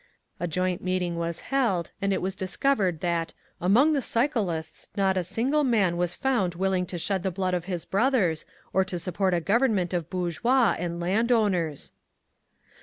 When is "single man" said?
5.23-5.95